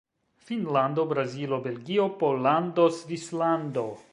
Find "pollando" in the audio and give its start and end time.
2.17-2.87